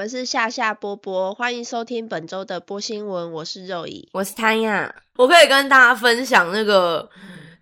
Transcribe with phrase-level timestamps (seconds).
[0.00, 3.32] 我们是夏夏波波，欢迎收听本周的播新闻。
[3.32, 7.06] 我是肉姨，我是汤亚，我可以跟大家分享那个。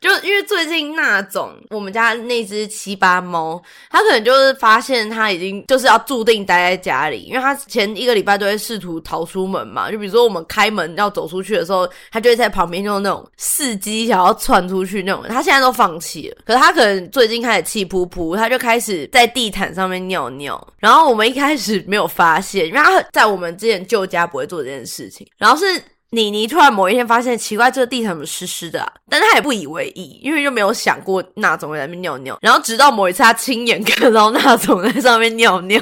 [0.00, 3.60] 就因为最近那种我们家那只七八猫，
[3.90, 9.90] 它可能就是发现它已经就是要注定待在家里，因为它前一个礼拜都会试图逃出门嘛。
[9.90, 15.24] 就比如说我们开门要走出去的时候，它就会在旁边用那种伺机想要窜出去那种。
[15.28, 20.64] 它现在都放弃了，可是它可能最近开始气扑扑，它就开始在地毯上面尿尿。
[20.78, 25.26] 然后我们一开始没有发现，因为它在我们之前旧家不会做这件事情。
[25.36, 25.82] 然后是。
[26.10, 28.80] 妮妮突然某一天发现奇怪，这个地毯怎么湿湿的？
[28.80, 28.90] 啊？
[29.10, 32.38] 但他也不以为意，因为就没有想过那种在那边尿尿。
[32.40, 35.78] 然后直到某一次，他亲眼看到那总在上面尿尿，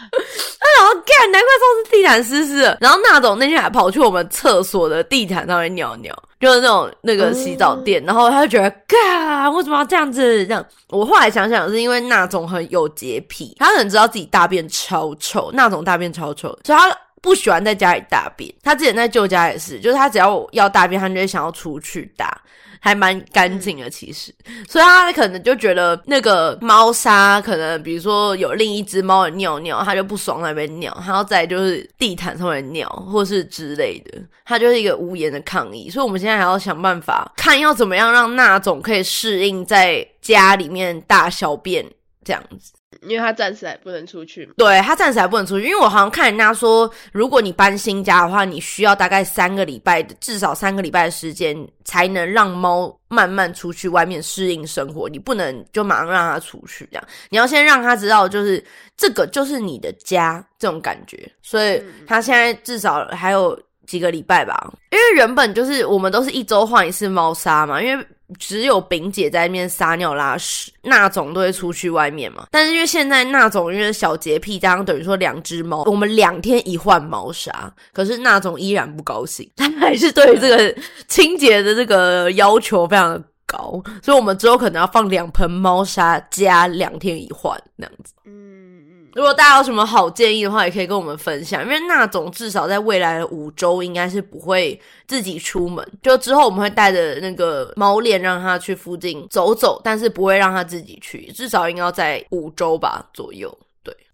[1.05, 1.31] 干！
[1.31, 2.77] 难怪上次地毯湿湿。
[2.79, 8.01] 然后那总那天还跑去我们厕所的地毯上面尿尿，就是那种那个洗澡店。
[8.05, 10.45] 然后他就觉得，干，为什么要这样子？
[10.45, 16.97] 这样，我后来想想，是因为那总很有洁癖，他很知道自己大便超臭，那种大便超臭，所以他。
[17.25, 22.39] 不喜欢在家里大便，他之前在旧家也是，就是他只要要大便，他就会想要出去大，
[22.79, 24.31] 还蛮干净的其实，
[24.69, 35.89] 所以他可能就觉得那个猫砂可能，比如说有另一只猫的尿尿，他就不爽那边尿，他要在就是地毯上面尿，或是之类的，他就是一个无言的抗议。
[35.89, 41.83] 所以我们现在还要想办法，看要怎么样让那种可以适应在家里面大小便
[42.23, 42.73] 这样子。
[43.07, 45.65] 因为他暂时还不能出去，对他暂时还不能出去。
[45.65, 55.07] 因为我好像看人家说，如果你搬新家的话，你需要大概三个礼拜，至少三个礼拜的时间，才能让猫慢慢出去外面适应生活。
[55.09, 58.63] 你不能就马上让它出去，这样你要先让它知道，就是
[58.97, 61.31] 这个就是你的家这种感觉。
[61.41, 63.57] 所以他现在至少还有
[63.87, 64.73] 几个礼拜吧。
[64.91, 68.05] 因为原本就是我们都是一周换一次猫砂嘛，因为。
[68.39, 72.47] 只有丙姐在那边撒尿拉屎，那种都会出去外面嘛。
[72.49, 80.75] 但是因为现在那种因为小洁癖，加上等于说两只猫，我们两天一换猫砂，可是那种依然不高兴，他还是对这个
[81.07, 88.11] 清洁的这个要求非常的高，所以我们之后可能要放两盆猫砂加两天一换那样子。
[88.25, 88.74] 嗯
[89.15, 91.63] 如果大家有什么好建议的话，也可以跟我们分享。
[91.63, 94.77] 因为那总至少在未来的五周，应该是不会
[95.07, 95.87] 自己出门。
[96.03, 101.31] 就之后我们会带着那个猫链，让它去附近走走，但是不会让它自己去。
[101.31, 103.57] 至少应该要在五周吧左右。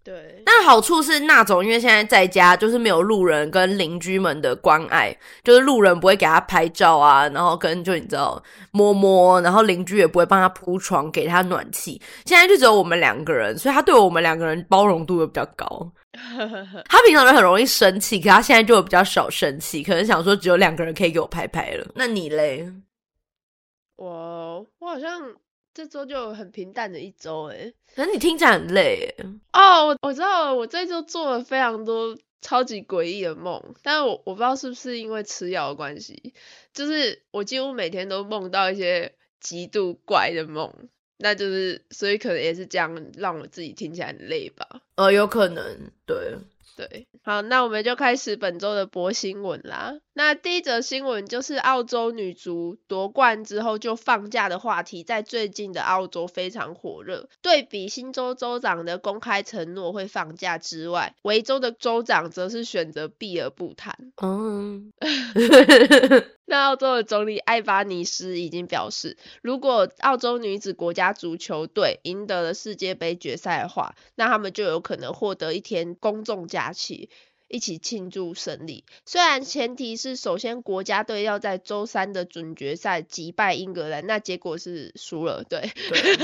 [0.04, 8.42] 对，但好处是那种，因为现在在家就是没有路人跟邻居们的关爱，就是路人不会给他拍照啊，然后跟就你知道
[8.72, 12.02] 摸摸，然后邻居也不会帮他铺床给他暖气。
[12.24, 15.92] 现在就只有我们两个人，所以他对我们两个人包容度又比较高。
[16.88, 21.86] 他平常人很容易生气，可他现在就比较少生气，可能想说只有两个人可以给我拍拍了。
[21.94, 22.68] 那你嘞？
[23.94, 25.22] 我我好像。
[25.74, 29.14] 这周就很平淡的一周，哎，可是你听起来很累，
[29.52, 36.34] 哦，我我知道，我这周做了非常多超级诡异的梦，但是我我不知道是不是因为吃药的关系，
[36.74, 40.72] 就是我几乎每天都梦到一些极度怪的梦，
[41.18, 46.38] 那就是所以可能也是这样让我自己听起来很累吧，呃，有可能，对。
[46.74, 49.92] 对，好，那我们就开始本周的博新闻啦。
[50.14, 57.28] 那第一则新闻就是澳洲女足夺冠之后就放假的话题，在最近的澳洲非常火热。
[57.40, 63.96] 对比新州州长的公开承诺会放假之外，维州的州长则是选择避而不谈。
[64.22, 64.92] 嗯。
[66.44, 77.08] 那澳洲的总理艾巴尼斯已经表示，如果澳洲女子国家足球队赢得了世界杯决赛的话，那他们就有可能获得一天公众假期，
[77.52, 78.84] 一起庆祝胜利。
[79.06, 85.70] 虽然前提是首先国家队要在周三的准决赛击败英格兰，那结果是输了，对。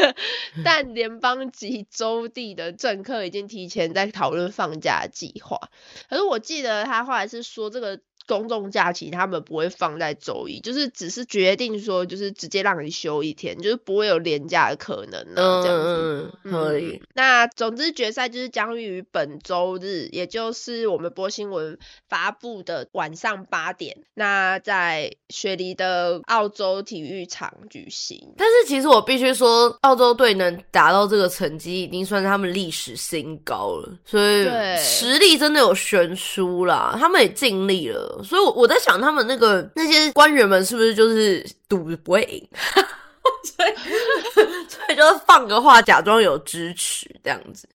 [0.65, 5.71] 但联邦及州地的政客已经提前在讨论放假计划。
[6.09, 8.01] 可是我记得他后来是说这个。
[8.29, 15.63] 公众假期他们不会放在周一，就是只是决定说，就是直接让你休一天，就是不会有连假的可能呢。
[15.65, 17.01] 这样子可以。
[17.15, 21.79] 那总之决赛就是将于本周日，也就是我们播新闻
[22.09, 28.35] 发布的晚上八点，那在雪梨的澳洲体育场举行。
[28.37, 34.45] 但是其实我必须说，澳洲队能达到这个成绩，已经算是他们历史新高了，所以
[34.77, 38.18] 实力真的有悬殊啦，他们也尽力了。
[38.23, 42.49] 所以我在想，他们那个那些官员们是不是就是赌不会赢，
[43.57, 43.75] 所以
[44.69, 47.69] 所以就是放个话，假装有支持这样子。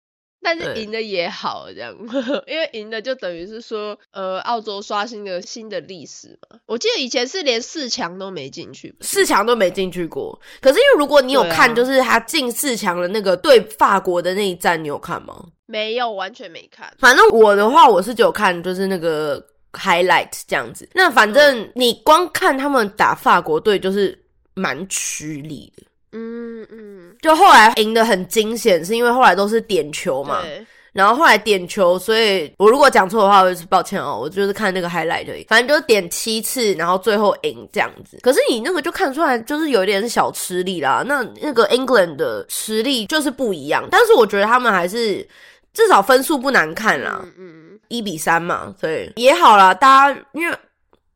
[0.44, 1.94] 但是赢的也好，这样，
[2.48, 6.58] 因为赢的就等于是说，呃，澳洲刷新了新的历史嘛。
[6.66, 10.36] 我记得以前是连四强都没进去，四强都没进去过。
[10.60, 15.44] 可是因为如果你有看，就是他进四强的那个对法国的那一战，你有看吗？
[15.66, 16.92] 没有，完全没看。
[16.98, 19.40] 反正我的话，我是只有看就是那个
[19.72, 20.88] highlight 这样子。
[20.92, 24.18] 那反正你光看他们打法国队，就是
[24.54, 25.82] 蛮吃力的。
[26.14, 38.18] 嗯嗯，就后来赢得很惊险，是因为后来都是点球嘛，对，然后后来点球，所以我如果讲错的话，我就是抱歉哦，我就是看那个 highlight 而已，反正就是点七次，然后最后赢这样子。
[38.22, 41.02] 可是你那个就看出来，就是有一点小吃力啦。
[41.06, 45.26] 那那个 England 的实力就是不一样，但是我觉得他们还是
[45.72, 47.61] 至少分数不难看啦，嗯嗯，
[47.92, 49.72] 一比三嘛，对，也好啦。
[49.72, 50.56] 大家因为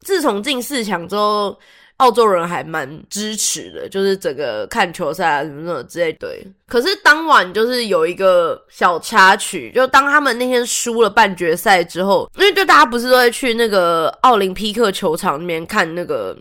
[0.00, 1.58] 自从进四强之后。
[1.98, 6.28] 澳洲人还蛮支持的，就是整个看球赛啊什么什么之类的。
[6.28, 16.36] 对，可是当晚就是有一个小插曲，就当他们那天输了半决赛之后，因为就大家不是都会去那个奥林匹克球场那边看那个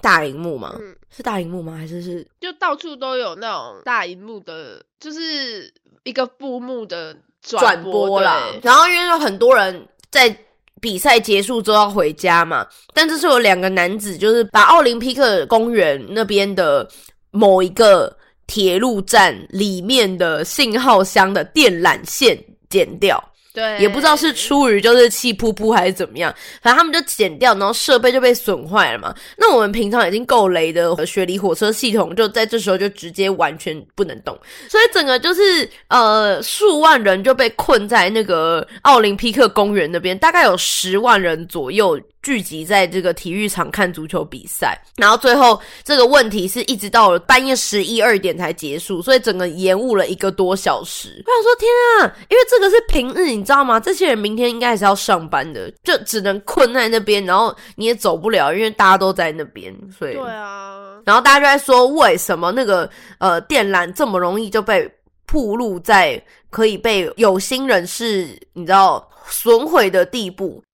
[0.00, 0.76] 大荧幕吗？
[0.78, 1.76] 嗯是大荧幕吗？
[1.76, 5.68] 还是是就到处都有那种大荧幕的，就是
[6.04, 8.42] 一个布幕的转播播啦？
[8.62, 10.36] 然后因为有很多人在
[10.80, 16.88] 比赛结束之后要回家嘛，但这是有两个男子，就是把奥林匹克公园那边的
[17.30, 18.14] 某一个
[18.46, 22.38] 铁路站里面的信号箱的电缆线
[22.68, 23.22] 剪掉。
[23.56, 26.30] 对，也不知道是出于就是气噗噗还是怎么样，
[26.60, 29.14] 反正他们就剪掉，然后设备就被损坏了嘛。
[29.38, 34.38] 那我们平常已经够雷的雪梨火车系统，就在这时候就直接完全不能动，
[34.68, 51.22] 所以整个就是呃数万人就被困在那个奥林匹克公园那边，大概有十万人左右聚集在这个体育场看足球比赛，然后最后这个问题是一直到了半夜十一二点才结束，所以整个延误了一个多小时。
[51.24, 51.70] 我想说天
[52.00, 53.78] 啊，因为这个是平日，你知道吗？
[53.78, 64.92] 这些人明天应该还是要上班的，就只能困在那边，然后你也走不了，因为大家都在那边，所以对啊，然后大家就在说，为什么那个呃电缆这么容易就被
[65.26, 66.20] 铺路在
[66.50, 70.65] 可以被有心人士你知道损毁的地步，对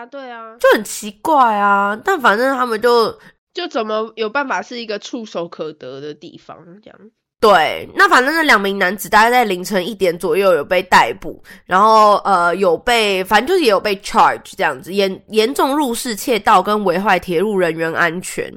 [0.00, 1.98] 啊，对啊，就很奇怪啊。
[2.04, 3.16] 但反正他们就
[3.52, 6.98] 就怎么有办法是一个触手可得的地方这样？
[7.38, 18.52] 对，那反正那两名男子大概在凌晨一点左右有被逮捕，然后呃有被，反正就是也有被 charge 这样子，严严重入室窃盗跟危害铁路人员安全。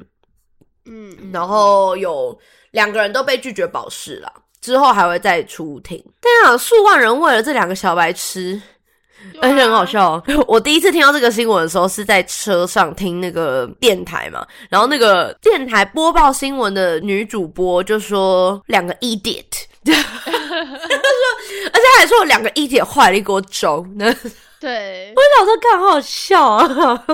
[0.86, 2.38] 嗯，然后有
[2.72, 4.30] 两个人都被拒绝保释了，
[4.60, 6.02] 之后还会再出庭。
[6.20, 8.60] 但啊，数万人为了这两个小白痴，
[9.40, 9.84] 而且很好。
[9.84, 10.22] 笑哦。
[10.48, 19.44] 我第一次听到这个新闻的时候是在车上听那个电台嘛，然后那个电台播报新闻的女主播就说两个 idiot。
[19.84, 20.02] 她说，
[21.72, 23.86] 而且还说两个 idiot 坏了一锅粥。
[23.96, 24.14] 那我
[24.58, 27.04] 对， 想说，看好好笑啊！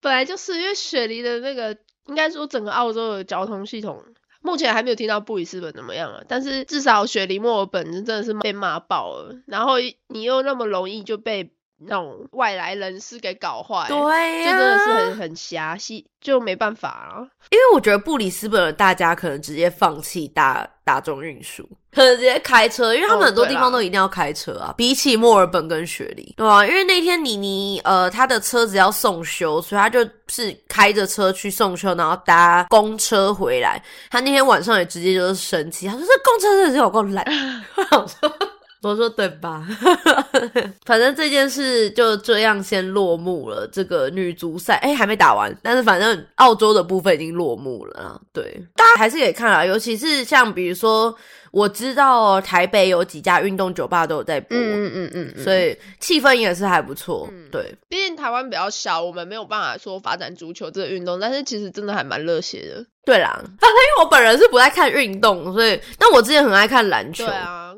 [0.00, 1.76] 本来就是因为雪梨的那个，
[2.06, 4.00] 应该说整个澳洲的交通系统，
[4.42, 9.74] 目前还没有听到布里斯本怎么样啊，但是至少雪梨、墨尔本真的是被骂爆了，然后
[10.08, 11.50] 你又那么容易就被
[11.82, 17.26] 那种外来人士给搞坏，对就呀、真的是很很狭细，就没办法啊。
[17.50, 24.74] 因为我觉得布里斯本的大家可能直接放弃大大众运输，可能直接开车，因为他们哦很多地方都一定要开车啊。
[24.76, 33.82] 比起墨尔本跟雪梨，对啊，因为那天妮妮呃她的车子要送修，所以她就是开着车去送修，然后搭公车回来。
[34.10, 37.24] 她那天晚上也直接就是生气，她说这公车真的是有够烂。
[37.76, 38.30] 我想说。
[38.82, 39.66] 我说对吧？
[40.86, 43.68] 反正这件事就这样先落幕了。
[43.70, 48.20] 这个女足赛，哎、还没打完，但是反正澳洲的部分已经落幕了啊。
[48.32, 51.14] 对，大家还是可以看啊，尤其是像比如说，
[51.50, 57.28] 我知道台北有几家运动酒吧都有在播，嗯嗯嗯所以气氛也是还不错。
[57.30, 62.86] 嗯对，毕竟台湾比较小，我们没有办法说发展足球这个运动，但是其实真的还蛮热血的。
[63.04, 67.69] 对啦，反正因为我本人是不爱看运动，所以但我之前很爱看篮球，对啊，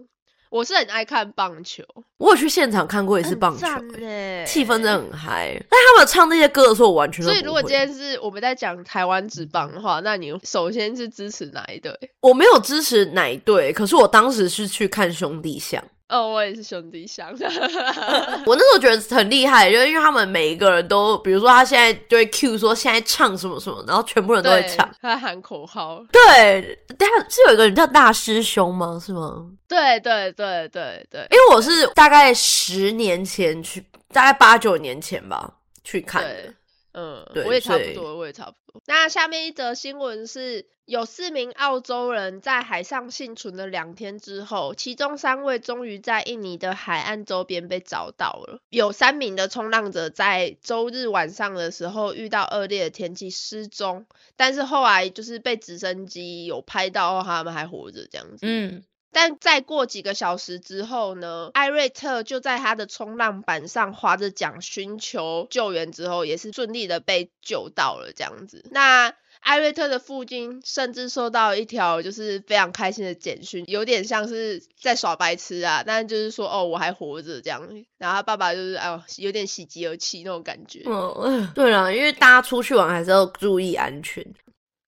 [0.53, 1.83] 我是很爱看棒球，
[2.19, 5.59] 我有去现场看过一次棒球、欸欸气氛真的很嗨。
[5.71, 11.91] 但他们唱那些歌的时候，我完全都所以如果今天是我们在讲台湾职棒的话，那你首先是支持哪一队？
[12.21, 15.83] 我没有支持哪一队，可是我当时是去看兄弟象。
[16.13, 17.31] 哦，我也是兄弟相。
[18.45, 26.05] 我那时候觉得很厉害，就是因为他们每一个人都，比如说他现在就会 cue 说现在唱什么什么，然后全部人都会唱。，他喊口号。
[26.13, 29.01] 对，但是有一个人叫大师兄吗？
[29.03, 29.47] 是吗？
[29.67, 35.51] 对对对对对因为我是大概十年前去，大概八九年前吧
[35.83, 36.55] 去看的对。
[36.93, 38.83] 嗯，我也差不多，我也差不多。
[38.87, 48.61] 那下面一则新闻是有四名澳洲人在海上幸存了两天之后，其中三位终于在印尼的海岸周边被找到了。
[48.69, 54.07] 有三名的冲浪者在周日晚上的时候遇到恶劣的天气失踪，
[54.37, 58.39] 但是后来就是被直升机有拍到，他们还活着这样子。
[58.43, 58.83] 嗯，
[59.13, 68.65] 但再过几个小时之后呢，艾瑞特就在他的冲浪板上划着桨寻求救援之后，也是顺利的被救到了这样子。
[68.71, 77.69] 那艾瑞特的父亲甚至收到一条就是非常开心的简讯，有点像是在耍白痴啊，但就是说哦我还活着这样。
[77.99, 80.85] 然后他爸爸就是哎呦有点喜极而泣那种感觉。
[80.87, 84.25] 嗯，对了，因为大家出去玩还是要注意安全。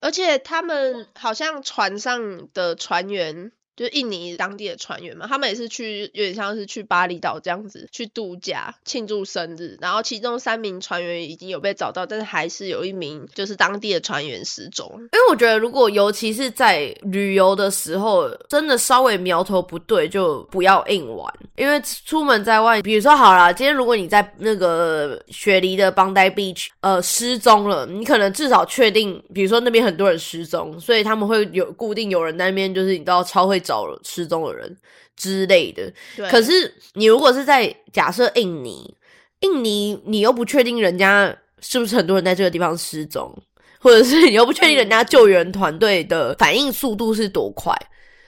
[0.00, 14.88] 而且他们好像船上的船员，就印尼当地的船员嘛，他们也是去有点像是去巴厘岛这样子去度假庆祝生日，然后其中三名船员已经有被找到，但是还是有一名就是当地的船员失踪。
[14.94, 21.32] 因为我觉得，如果尤其是在旅游的时候，真的稍微苗头不对，就不要硬玩。
[21.56, 34.76] 因为出门在外，比如说好啦，今天如果你在那个雪梨的邦代 beach 呃失踪了，你可能至少确定，比如说那边很多人失踪，所以他们会有固定有人在那边，就是你知道超会找失踪的人
[35.16, 35.92] 之类的。
[36.30, 38.94] 可是你如果是在假设印尼，
[39.40, 43.34] 印尼你又不确定人家是不是很多人在这个地方失踪，
[43.80, 47.74] 或者是你又不确定人家救援团队的反应速度是多快，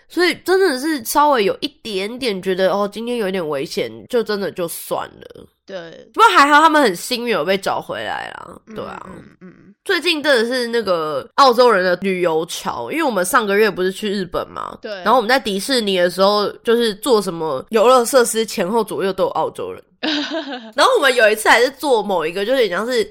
[0.09, 5.47] 所以真的是稍微有一点点觉得哦，今天有一点危险，就真的就算了。
[5.67, 9.07] 对，不过还好他们很幸运有被找回来啦，对啊。
[9.41, 9.53] 嗯
[9.85, 19.81] 最近真的是那个澳洲人的旅游潮，因为我们上个月不是去日本嘛，对然后我们在迪士尼的时候，就是做什么游乐设施前后左右都有澳洲人，
[20.75, 23.09] 然后我们有一次还是坐某一个，就是像是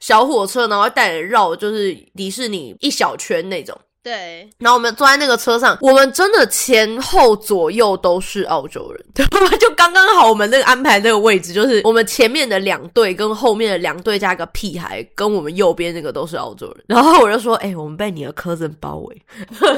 [0.00, 3.74] 小火车，然后带人绕，就是迪士尼一小圈那种。
[4.08, 9.26] 对，然后我们坐在那个车上，我们真的前后左右都是澳洲人， 对，
[9.58, 16.84] 就刚刚好，我们那个安排那个位置，就是我们前面的两队跟后面的两队加个屁孩，跟我们右边那个都是澳洲人。
[16.86, 19.22] 然后我就说，哎、我们被你的 cousin 包围。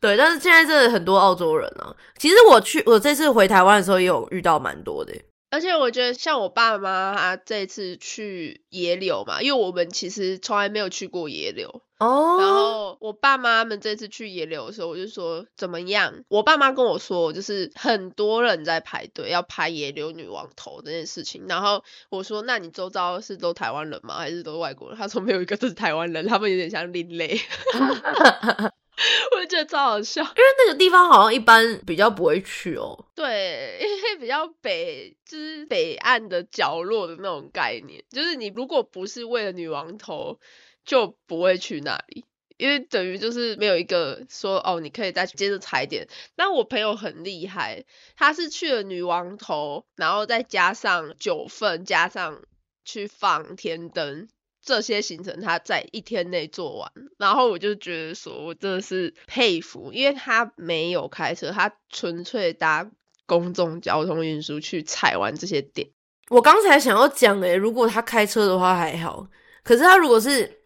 [0.00, 1.94] 对，但是现在真的很多澳洲人啊。
[2.16, 5.12] 其实我去，我这次回台湾的时候也有遇到蛮多的。
[5.52, 16.24] 而且我觉得像我爸妈他这次去野柳嘛，因为我们其实从来没有去过野柳，哦然后我爸妈他们这次去野柳的时候，我就说怎么样？
[16.28, 21.44] 我爸妈跟我说，就是很多人在排队要拍野柳女王头这件事情。
[21.46, 24.16] 然后我说，那你周遭是都台湾人吗？
[24.16, 24.96] 还是都外国人？
[24.96, 27.38] 他说没有一个都是台湾人，他们有点像另类。
[29.34, 30.22] 我就觉得超好笑。
[30.22, 33.06] 因为那个地方好像一般比较不会去哦。
[33.14, 40.38] 对，因为比较北，就是北岸的角落的那种概念，就是你如果不是为了女王头，
[40.84, 42.24] 就不会去那里，
[42.58, 46.06] 因为等于就是没有一个说哦，你可以再接着踩点。
[46.36, 47.84] 那我朋友很厉害，
[48.16, 52.42] 他是去了女王头，然后再加上九份，加上
[52.84, 54.28] 去放天灯。
[54.64, 62.88] 这些行程他在一天内做完，然后我就觉得说，我真的是佩服，因为他没有开车，他纯粹搭
[63.26, 65.88] 公众交通运输去踩完这些点。
[66.30, 69.26] 我刚才想要讲诶，如果他开车的话还好，
[69.64, 70.60] 可是他如果是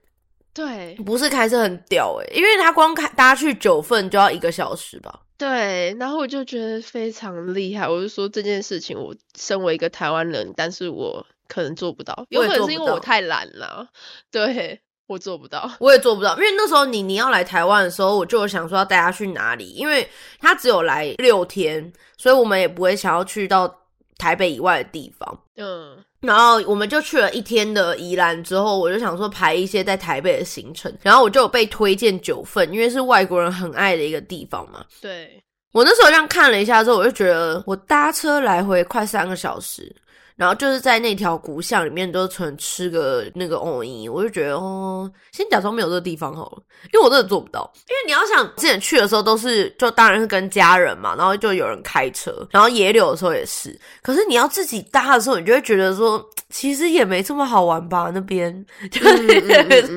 [0.53, 5.23] 对不是开车很屌诶，因为他光开搭去九份就要一个小时吧。
[5.39, 7.87] 对，然后我就觉得非常厉害。
[7.87, 13.87] 我就说这件事情，我身为一个台湾人，但是我可能做不到，有可能是因为我太懒了，
[14.31, 15.71] 对我做不到。
[15.79, 20.09] 我也做不到，因为那时候你你要来台湾的时候，我就有想说要带他去哪里，因为
[20.41, 23.73] 他只有来六天，所以我们也不会想要去到
[24.19, 25.41] 台北以外的地方。
[25.57, 34.85] 嗯，然后我们就去了一天的宜兰之后，我就想说排一些在台北的行程，然后我就有被推荐九份，因为是外国人很爱的一个地方嘛。
[35.01, 39.95] 对，我那时候这样看了一下之后，我就觉得我搭车来回快三个小时，
[40.37, 46.63] 然后就是在那条古巷里面都纯吃个那个藕泥，我就觉得哦，先假装没有这个地方好了，
[46.93, 47.71] 因为我真的做不到。
[47.89, 58.65] 因为你要想之前去的时候都是就当然是跟家人嘛，然后就有人开车，然后野柳的时候也是，可是你要自己搭的时候，你就会觉得说其实也没这么好玩吧，那边。
[58.93, 59.95] 就是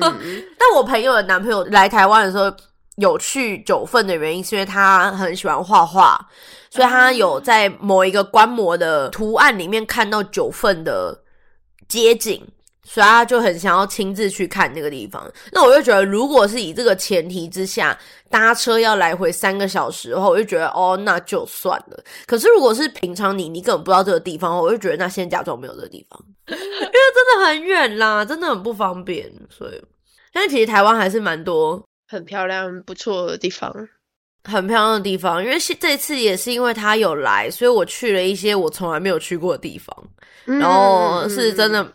[0.58, 2.50] 但我朋友的男朋友来台湾的时候，
[3.00, 6.18] 有去九份的原因，是因为他很喜欢画画，
[6.70, 11.18] 所以他有在某一个观摩的图案里面看到九份的
[11.88, 12.40] 街景，
[12.84, 15.28] 所以他就很想要亲自去看那个地方。
[15.52, 22.04] 那我就觉得，如果是以这个前提之下搭车要来回三个小时的话，我就觉得哦，那就算了。
[22.26, 29.30] 可是如果是平常你你根本不知道这个地方，我就觉得那先假装没有这个地方， 因为真的很远啦，真的很不方便。
[29.48, 29.82] 所以，
[30.32, 33.72] 但其实台湾还是蛮多很漂亮、不错的地方。
[34.42, 39.94] 很漂亮的地方，因为这次也是因为他有来，所以我去了一些我从来没有去过的地方，
[40.44, 41.86] 然后是真的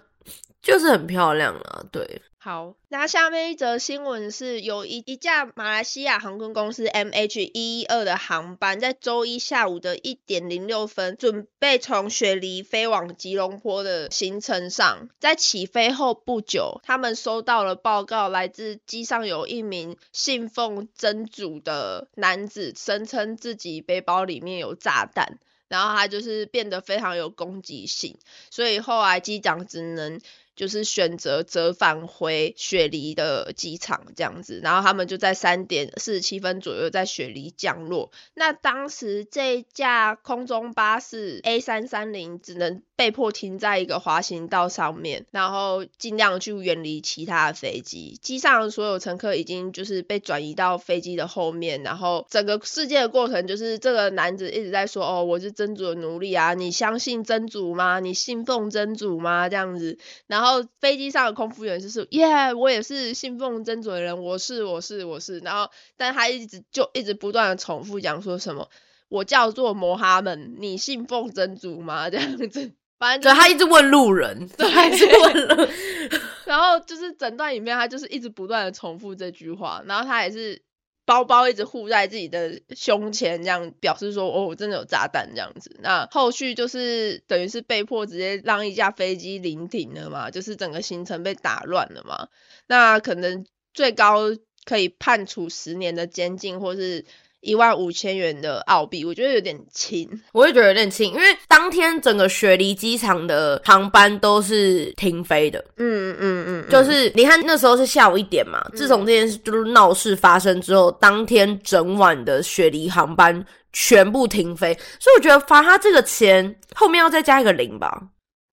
[0.61, 2.21] 就是很漂亮啊，对。
[2.45, 28.19] 好，那下面一则新闻是有一一架马来西亚航空公司 MH 一一二的航班，在周一下午的一点零六分，准备从雪梨飞往吉隆坡的行程上，在起飞后不久，他们收到了报告，来自机上有一名信奉真主的男子，声称自己背包里面有炸弹，然后他就是变得非常有攻击性，
[28.51, 30.21] 所以后来机长只能。
[30.55, 38.09] 就是选择折返回雪梨的机场这样子，然后他们就在三点四十七分左右在雪梨降落。
[38.33, 48.17] 那当时这架空中巴士 A 三三零只能被迫停在一个滑行道上面，然后尽量去远离其他的飞机。
[48.21, 57.99] 机上所有乘客已经就是被转移到飞机的后面，然后整个事件的过程就是这个男子一直在说：“哦，我是真主的奴隶啊，你相信真主吗？
[57.99, 60.44] 你信奉真主吗？”这样子，然后。
[60.45, 65.39] 然后飞机上的空服员就是耶，我也是信奉真主的人，我是我是我是。
[65.39, 68.69] 然后，但他一直就一直不断的重复讲说什么，
[69.09, 72.07] 我叫做摩哈门，你信奉真主吗？
[72.11, 75.67] 这样子，反正对他一直问路人，对，一直问了。
[76.45, 80.61] 然后就是整段影片，他就是一直不断的重复这句话，然后他也是。
[81.05, 85.77] 包包一直护在自己的胸前，这样表示说哦，我真的有炸弹这样子。
[85.81, 92.27] 那后续就是等于是被迫直接让一架飞机临停了嘛，就是整个行程被打乱了嘛。
[92.67, 94.19] 那可能最高
[94.65, 97.05] 可以判处十年的监禁，或是。
[97.45, 105.63] 一万五千元的澳币，我觉得有点轻，我也觉得有点轻，因为当天整个雪梨机场的航班都是停飞的。
[105.77, 118.01] 嗯嗯嗯嗯，就是你看那时候是下午一点嘛，自从这件事就是闹事发生之后，当天整晚的雪梨航班全部停飞，所以我觉得罚他这个钱后面要再加一个零吧。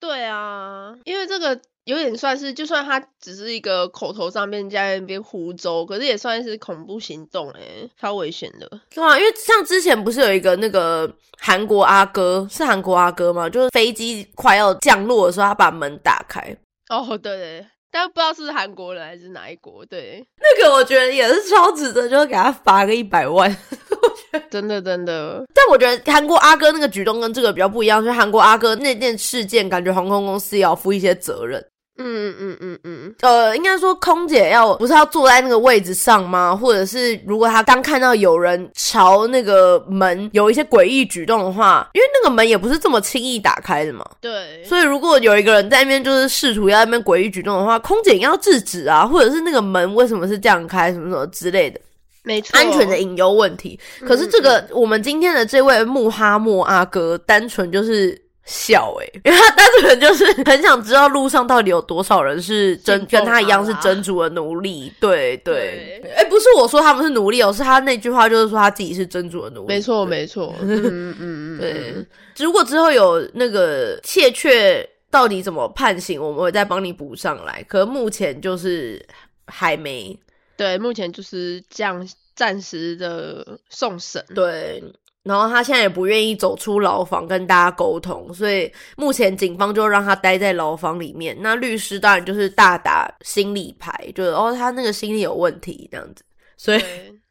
[0.01, 1.61] 对啊，因为这个。
[1.89, 8.69] 有点算是，就算他只是一个口头上面在那边胡诌，可是也算是恐怖行动哎，超危险的。
[8.95, 13.49] 对啊，因为像之前不是有一个那个韩国阿哥，是韩国阿哥吗？
[13.49, 16.55] 就是飞机快要降落的时候，他把门打开。
[16.91, 19.83] 哦，对，但不知道是韩国人还是哪一国。
[19.87, 23.57] 对，那个我觉得也是超值得，就是给他罚个一百万。
[24.51, 31.65] 真的真的，但我觉得韩国阿哥那个举动跟这个比较不一样，就是韩国阿哥那件事件，感觉航空公司也要负一些责任。
[32.01, 36.55] 嗯嗯嗯嗯呃，应该说空姐要不是要坐在那个位置上吗？
[36.55, 44.09] 或者是如果她刚看到有人朝那个门有一些诡异举动的话，因为那个门也不是这么轻易打开的嘛。
[44.21, 44.63] 对。
[44.65, 51.81] 所以如果有一个人在那边就是试图要那边诡异举动的话，空姐要制止啊，或者是那个门为什么是这样开，什么什么之类的，
[52.23, 53.79] 没错，安全的隐忧问题。
[54.07, 58.17] 可是这个我们今天的这位穆哈默阿哥，单纯就是。
[58.51, 64.91] 笑哎， 因为他单纯就是很想知道路上到底有多少人是真跟他一样是真主的奴隶。
[64.99, 69.67] 对对，哎，不是我说他们是奴隶哦，是他那句话就是说他自己是真主的奴隶。
[69.69, 71.95] 没错没错，嗯嗯嗯，对。
[72.39, 77.63] 如果之后有那个切确到底怎么判刑，我们会再帮你补上来。
[77.69, 79.05] 可目前就是
[79.47, 80.19] 还没，
[80.57, 84.25] 对，目前就是这样暂时的送审。
[84.35, 84.83] 对。
[85.29, 91.37] 然后他现在也不愿意走出牢房跟大家沟通，所以目前警方就让他待在牢房里面。
[91.39, 96.25] 那律师当然就是大打心理牌，就是哦，他那个心理有问题这样子。
[96.57, 96.83] 所以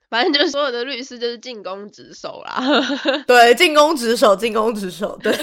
[0.09, 2.63] 反正就是所有的律师就是进攻职守啦。
[3.25, 5.17] 对，进攻职守，进攻职守。
[5.23, 5.35] 对，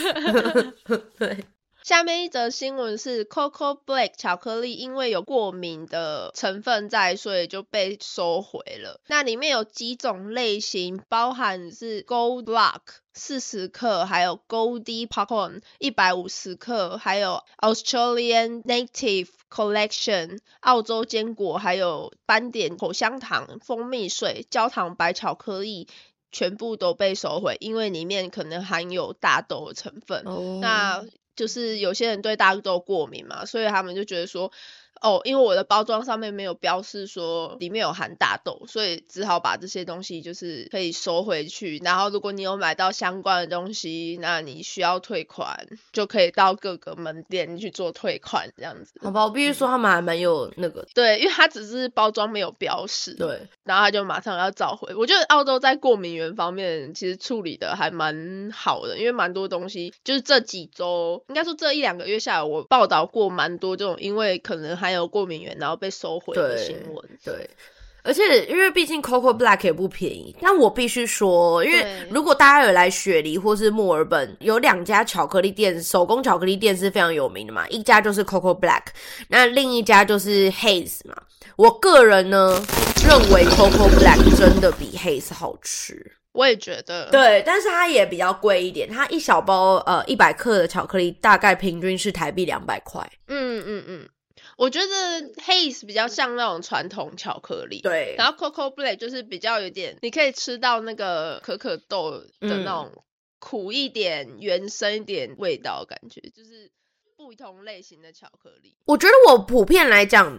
[1.19, 1.37] 对。
[1.85, 9.03] 下面一则新闻是 Coco Black 巧克力，因为有过敏的成分在，所以就被收回了。
[9.07, 12.81] 那里面有几种类型，包含是 Gold Block
[13.12, 25.87] 四十克，还有 Goldie Popcorn 一百五十克，还有 Australian Native Collection 澳洲坚果，还有斑点口香糖、蜂蜜水、焦糖白巧克力，
[26.33, 30.25] 全部都被收回，因为里面可能含有大豆的成分。
[30.62, 31.05] 那
[31.37, 34.51] 就是有些人对大豆过敏嘛，所以他们就觉得说，
[35.00, 41.78] 哦，因为我的包装上面没有标示说里面有含大豆，所以只好把这些东西就是可以收回去。
[41.85, 48.92] 然后如果你有买到相关的东西，那你需要退款，就可以到各个门店去做退款这样子。
[49.02, 54.94] 好吧，我必须说他们还蛮有那个，对，因为它只是包装没有标示，对，然后他就马上要召回。
[54.94, 67.03] 我觉得澳洲在过敏源方面其实处理的还蛮好的，因为蛮多东西就是这几周，应该说这一两个月下来，我报道过蛮多这种，因为可能还有过敏源，然后被收回的新闻。
[67.25, 67.49] 对，
[68.03, 78.83] 而且因为毕竟 Coco Black 也不便宜，但我必须说，因为如果大家有来雪梨或是墨尔本，有两家巧克力店，手工巧克力店是非常有名的嘛，一家就是 Coco Black，
[79.29, 81.16] 那另一家就是 Haze 嘛。
[81.57, 82.62] 我个人呢
[83.09, 86.12] 认为 Coco Black 真的比 Haze 好吃。
[86.33, 93.01] 我也觉得，对，但是它也比较贵一点，它一小包呃一百克的巧克力大概平均是台币两百块。
[93.29, 94.09] 嗯嗯嗯，
[94.57, 94.87] 我觉得
[95.43, 102.90] Haze 比较像那种传统巧克力，对然后 Coco Black 就是比较有点，你可以吃到那个可可豆的嗯那种
[103.38, 106.71] 苦一点、原生一点味道，感觉就是
[107.17, 108.77] 不同类型的巧克力。
[108.85, 110.38] 我觉得我普遍来讲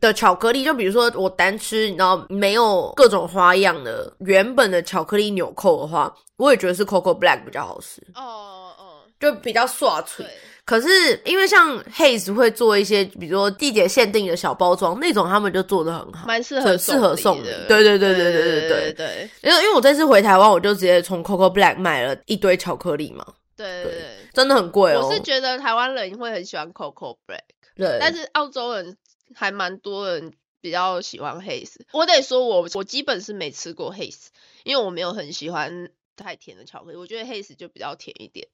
[0.00, 10.26] 的巧克力，就比如说我单吃，你知道没有各种花样的原本的巧克力纽扣的话，我也觉得是 Coco Black 比较好吃，哦哦，就比较刷脆。
[10.64, 16.26] 对，可是因为像 Haze 会做一些，比如说地点限定的小包装那种，他们就做的很好。
[16.26, 17.66] 蛮适合很适合送礼的。
[17.66, 24.02] 对对对对对对对对对因为因为我这次回台湾，我就直接从 Coco Black 买了一堆巧克力嘛，对对对。
[24.32, 25.06] 真的很贵哦。
[25.06, 27.42] 我是觉得台湾人会很喜欢 Coco Black，
[27.76, 28.96] 对，但是澳洲人
[29.34, 31.74] 还蛮多人比较喜欢 Haze。
[31.92, 34.28] 我得说我我基本是没吃过 Haze，
[34.64, 38.48] 因为我没有很喜欢太甜的巧克力，我觉得 Haze 就比较甜一点。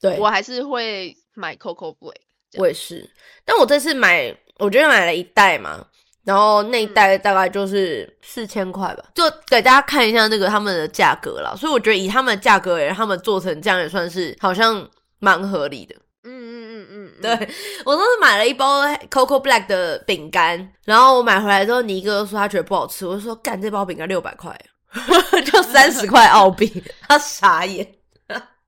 [0.00, 2.14] 对我还是会买 Coco Black。
[2.56, 3.08] 我也是，
[3.44, 5.84] 但我这次买，我觉得买了一袋嘛，
[6.24, 11.56] 然后那一袋大概就是四千块吧，就给大家看一下那个他们的价格啦。
[11.56, 15.96] 所以我觉得以他们的价格而言，他们做成这样也算是好像蛮合理的。
[16.22, 17.48] 嗯嗯嗯嗯，嗯对
[17.84, 24.56] 我当时买了一包 Coco Black 的饼干，然后我买回来之后，尼哥说他觉得不好吃，我就说干这包饼干六百块，
[25.44, 27.84] 就三十块澳币，他傻眼。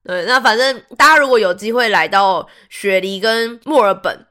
[0.06, 4.26] 对，那反正大家如果有机会来到雪梨跟墨尔本，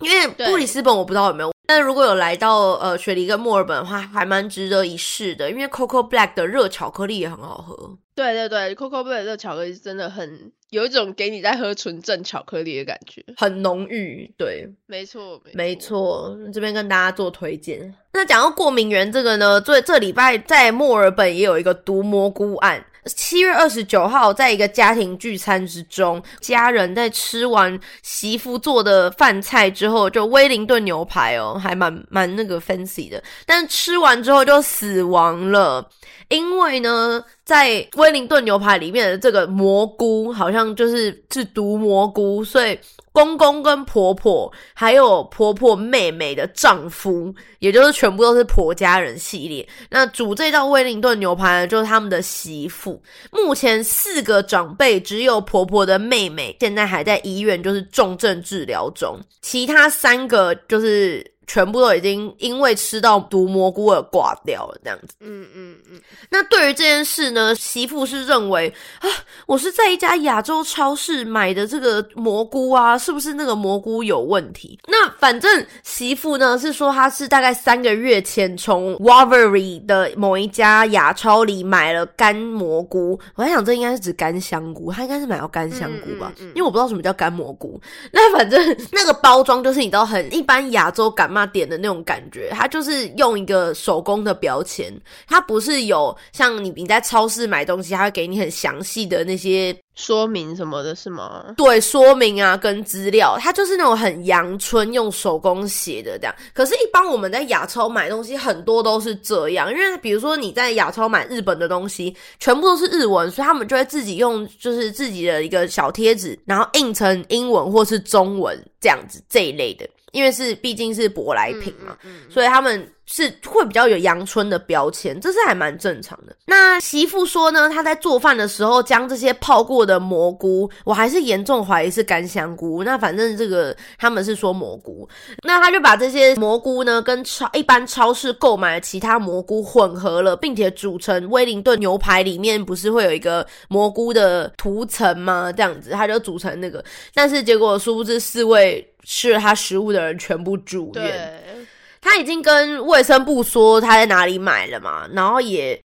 [0.00, 7.96] 因为布里斯本我不知道有没有，但如果有来到呃雪梨跟墨尔本的话，还蛮值得一试的，因为 Coco Black 的热巧克力也很好喝。
[8.16, 13.24] 对对对，Coco Black 的巧克力真的很有一种给你在喝纯正巧克力的感觉。
[13.36, 15.74] 很浓郁，对，没错，没。
[15.74, 17.92] 错，这边跟大家做推荐。
[18.12, 22.84] 那讲到过敏源这个呢，这这礼拜在墨尔本也有一个毒蘑菇案。
[23.06, 35.88] 七月二十九号，在一个家庭聚餐之中，家人在吃完媳妇做的饭菜之后，就威灵顿牛排哦，还蛮蛮那个 fancy 的，但吃完之后就死亡了。
[36.28, 42.78] 因为呢，在威灵顿牛排里面的这个蘑菇好像就是是毒蘑菇，所以
[43.14, 49.66] 公公跟婆婆还有婆婆妹妹的丈夫，也就是全部都是婆家人系列。
[49.88, 53.00] 那煮这道威灵顿牛排呢，就是他们的媳妇。
[53.30, 61.33] 目前四个长辈，只有婆婆的妹妹现在还在医院，就是重症治疗中，其他三个就是。
[61.46, 65.14] 全部都已经因为吃到毒蘑菇而挂掉了，这样子。
[65.20, 69.08] 嗯嗯嗯，那对于这件事呢，媳妇是认为啊，
[69.46, 74.78] 我是在一家亚洲超市买的这个蘑菇啊，是不是那个蘑菇有问题？
[74.88, 87.80] 那反正媳妇呢是说，她是大概三个月前从 Waverly 的某一家亚超里买了干蘑菇，我在想这应该是指干香菇，她应该是买到干香菇吧，嗯嗯嗯因为我不知道什么叫干蘑菇。
[88.12, 94.92] 那反正那个包装就是你知道很一般亚洲干妈点的那种感觉，它就是用一个手工的标签，
[95.26, 101.54] 它不是有像你你在超市买东西，它会给你很详细的那些说明什么的是吗？
[101.56, 106.34] 对说明啊跟资料，它就是那种很阳春用手工写的这样。
[106.52, 119.88] 可是，一般我们在亚超买东西很多都是这样，因为比如说你在亚超买日本的东西，全部都是日文，所以他们就会自己用就是自己的一个小贴纸，然后印成英文或是中文这样子这一类的。
[120.14, 126.34] 因为是毕竟是舶来品嘛，嗯嗯所以他们是会比较有阳春的标签，这是还蛮正常的。
[126.46, 132.82] 那媳妇说呢，她在做饭的时候将这些泡过的蘑菇，我还是严重怀疑是干香菇。
[132.84, 135.06] 那反正这个他们是说蘑菇，
[135.42, 145.52] 那他就把这些蘑菇呢跟超一般超市购买的其他蘑菇混合了，并且煮成威灵顿牛排里面不是会有一个蘑菇的涂层吗？
[145.52, 148.88] 这样子，他就煮成那个，但是结果殊不知四位。
[149.04, 151.04] 吃了他食物的人全部住院。
[151.04, 151.66] 对，
[152.00, 155.80] 他已经跟卫生部说他在哪里买了嘛，然后也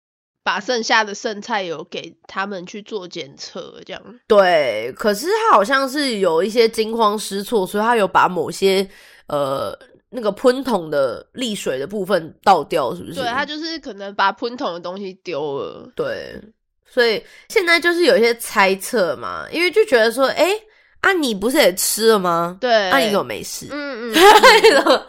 [0.42, 4.02] 把剩下的剩菜有给他们去做检测，这样。
[4.28, 8.88] 对，可是他好像是有一些惊慌失措，所以他有把某些
[9.26, 9.76] 呃
[10.10, 13.14] 那个喷筒的沥水的部分倒掉，是不是？
[13.14, 15.90] 对他就是可能把喷筒的东西丢了。
[15.96, 16.40] 对，
[16.88, 20.48] 所以现在就是有一些猜测嘛，因为就觉得说，哎，
[21.06, 22.58] 啊，你不是也吃了吗？
[22.60, 23.68] 对，啊，你有没事？
[23.70, 25.06] 嗯 嗯，对了，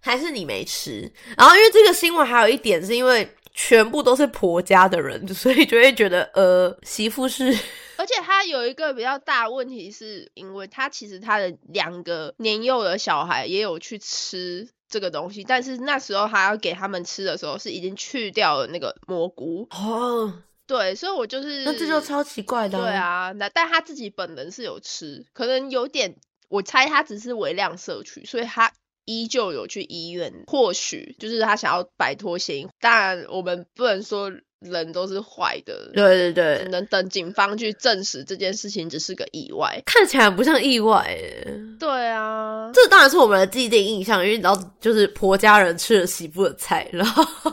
[0.00, 1.12] 还是你没吃？
[1.36, 7.54] 然后因为这个新闻还有一点是因为全部都是婆家的人，所以就会觉得，呃，媳妇是。
[7.98, 19.66] 而且他有一个比较大的问题，是因为他其实他的两个年幼的小孩也有去吃这个东西，但是那时候他要给他们吃的时候，是已经去掉了那个蘑菇。
[19.72, 20.32] 哦，
[20.68, 22.78] 对，所以我就是那这就超奇怪的。
[22.78, 26.14] 对，啊，那但他自己本人是有吃，可能有点，
[26.50, 28.70] 我猜他只是微量摄取，所以他
[29.06, 32.68] 依旧有去医院，或许就是他想要摆脱嫌疑。
[32.78, 39.82] 当然，我们不能说人都是坏的，对对对，只能等警方去证实这件事情只是个意外。
[39.86, 41.46] 看起来不像意外耶。
[41.78, 47.47] 对啊，这当然是我们的既定印象，因为你知道，就是婆家人吃了媳妇的菜，然后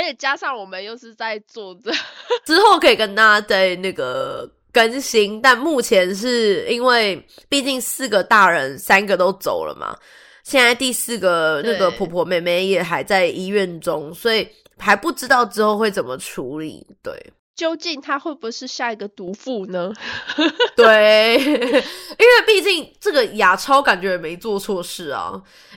[0.00, 1.92] 而且加上我们又是在做这，
[2.46, 5.42] 之后可以跟大家在那个更新。
[5.42, 9.94] 但目前是因为毕竟四个大人三个都走了嘛，
[10.42, 16.86] 现在第四个那个婆婆妹妹也还在医院中，所以还不知道之后会怎么处理。
[17.02, 17.12] 对
[17.54, 19.92] 究竟她会不会是下一个毒妇呢？
[20.74, 25.30] 对， 因为毕竟这个雅超感觉也没做错事啊，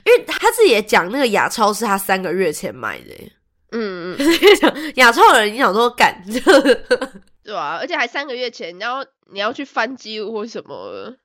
[0.06, 3.30] 因为他自己也讲那个雅超是他三个月前买的耶。
[3.74, 6.22] 嗯嗯， 亚超人，你想说敢，
[7.42, 11.16] 对吧，而且还三个月前，你要你要去翻机或什么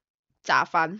[0.42, 1.00] 咋翻？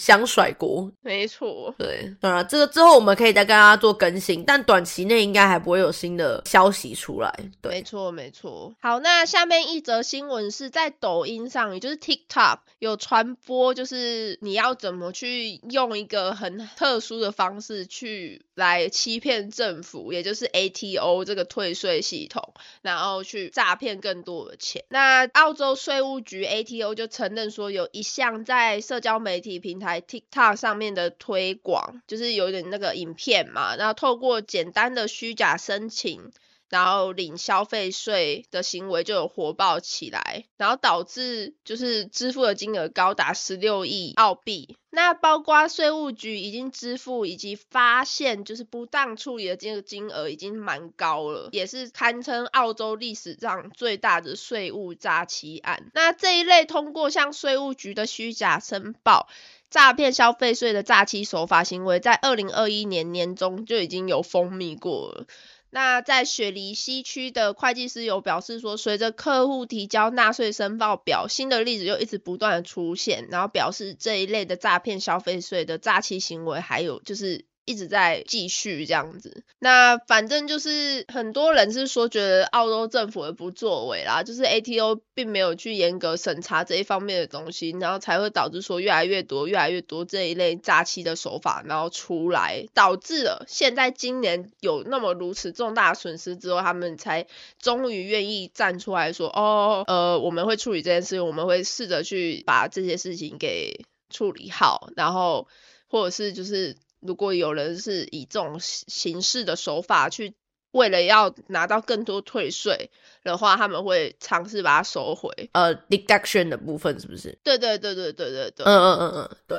[0.00, 0.90] 想甩锅？
[1.02, 7.30] 没错，对，当然这个之后我们可以再跟大家做更新，但短期内应该还不会有新的消息出来。
[7.60, 8.74] 对，没错，没错。
[8.80, 24.82] 好，那下面一则新闻是在抖音上，也就是 TikTok 有传播，就是你要怎么去用一个很特殊的方式去来欺骗政府，也就是 ATO 这个退税系统，然后去诈骗更多的钱。
[24.88, 36.32] 那澳洲税务局 ATO 就承认说，有一项在社交媒体平台在 TikTok 上面的推广，就是有点那个影片嘛，然后透过简单的虚假申请。
[36.68, 44.76] 然后领消费税的行为就有火爆起来，然后导致就是支付的金额高达十六亿澳币。
[44.90, 55.90] 那包括税务局已经支付以及发现就是不当处理的这个金额已经蛮高了，也是堪称澳洲历史上最大的税务诈欺案。
[55.92, 59.28] 那这一类通过向税务局的虚假申报。
[59.70, 65.26] 诈骗消费税的诈欺手法行为，在二零二一年年中就已经有风靡过了。
[65.72, 79.44] 那在雪梨西区的会计师有表示说，随着客户提交纳税申报表，新的例子就一直不断的出现，然后表示这一类的诈骗消费税的诈欺行为，还有就是一直在继续这样子。
[79.60, 97.26] 那反正就是很多人是说，觉得澳洲政府的不作为啦，就是 ATO 并没有去严格审查这一方面的东西，然后才会导致说越来越多、越来越多这一类诈欺的手法，然后出来，导致了现在今年有那么如此重大损失之后，他们才
[97.60, 105.46] 终于愿意站出来说，哦，呃，我们会处理这件事，我们会试着去把这些事情给处理好，然后
[105.88, 106.76] 或者是就是。
[107.00, 110.34] 如果有人是以这种形式的手法去，
[110.72, 112.90] 为了要拿到更多退税
[113.24, 115.50] 的话，他们会尝试把它收回。
[115.52, 117.36] 呃，deduction 的部分是不是？
[117.42, 119.58] 对对对对对对对，嗯嗯嗯嗯，对，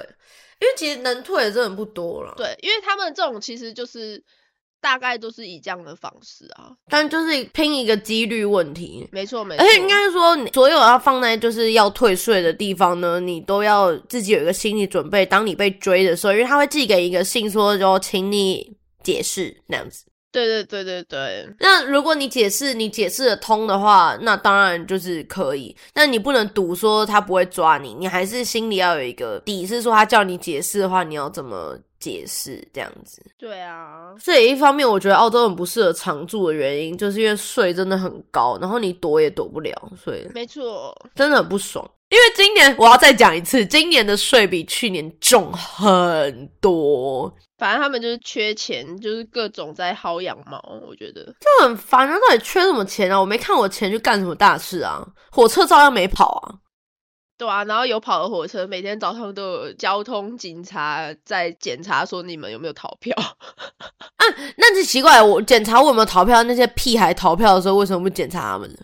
[0.61, 2.33] 因为其实能退的真的不多了。
[2.37, 4.23] 对，因为他们这种其实就是
[4.81, 9.07] 大概都是以这样的方式啊，但就是拼一个几率问题。
[9.11, 15.25] 没错没错，而且应该是说，所有要放在就是要退税的地方呢，你都要自己有一个心理准备。
[15.25, 20.03] 当你被追的时候，因为他会寄给一个信说，就请你解释那样子。
[20.33, 25.75] 对对对对对，那如果你解释你解释的通的话，那当然就是可以。
[25.93, 33.23] 但你不能赌说他不会抓你，你还是心里要有一个底，是说他叫你解释的话，你要怎么解释这样子。
[33.37, 41.89] 对啊，所以一方面，我觉得澳洲很不适合常住的原因，就是因为税真的很高，然后你躲也躲不了，所以没错，真的很不爽。
[42.09, 50.61] 因为今年我要再讲一次，今年的税比去年重很多，反正他们就是缺钱，就是各种在薅羊毛。
[50.85, 52.13] 我觉得就很烦啊！
[52.15, 53.17] 到底缺什么钱啊？
[53.17, 55.01] 我没看我钱去干什么大事啊？
[55.31, 56.59] 火车照样没跑啊。
[57.41, 63.15] 对啊，然后有跑的火车，每天早上都有交通警察在检查，说你们有没有逃票。
[63.17, 64.23] 啊，
[64.57, 68.77] 那就奇怪，我检查我有没有逃票，那些屁孩逃票的时候，为什么不检查他们呢？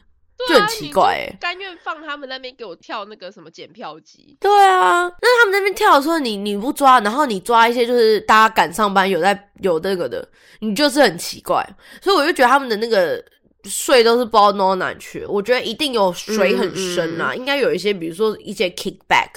[0.50, 4.36] 就很奇怪哎，甘愿放他们那边给我跳那个什么检票机。
[4.40, 10.28] 对啊，那他们那边跳的时候，你你不抓，然后你抓一些就是大家赶上班有在有那个的，
[10.62, 11.64] 你就是很奇怪。
[12.02, 13.24] 所以我就觉得他们的那个
[13.68, 15.26] 税都是不知道弄到哪去。
[15.26, 19.30] 我觉得一定有水很深啊，应该有一些，比如说一些 kickback，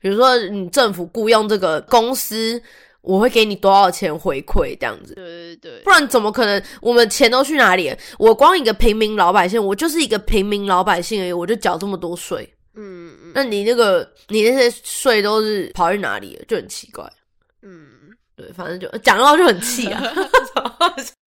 [0.00, 2.62] 比如说你政府雇佣这个公司。
[3.02, 6.60] 我会给你多少钱回馈这样子，对对对，不然怎么可能？
[6.82, 7.94] 我们钱都去哪里？
[8.18, 12.52] 我光一个平民老百姓，我就是一个平民老百姓而已，我就缴这么多税。
[12.74, 16.44] 嗯嗯，那你那个你那些税都是跑去哪里了？
[16.48, 17.08] 就很奇怪。
[17.62, 17.86] 嗯，
[18.34, 20.02] 对，反正就讲到就很气啊。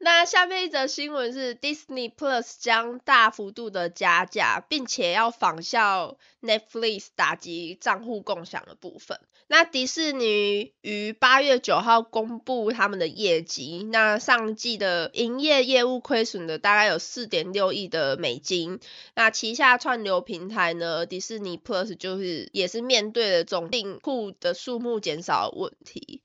[0.00, 9.18] 那下面一则新闻是 Disney Plus 将大幅度的加价，并且要仿效 Netflix 打击账户共享的部分。
[9.48, 18.78] 那迪士尼于八月九号公布他们的业绩，那上季的营业业务亏损的大概有四点六亿的美金。
[19.14, 26.20] 那旗下串流平台呢，迪士尼 Plus 就是也是面对了总订户的数目减少问题。